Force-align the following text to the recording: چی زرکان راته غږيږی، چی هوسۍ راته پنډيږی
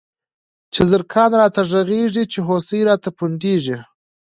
چی 0.73 0.81
زرکان 0.91 1.31
راته 1.41 1.61
غږيږی، 1.69 2.23
چی 2.31 2.39
هوسۍ 2.47 2.79
راته 2.89 3.09
پنډيږی 3.17 3.77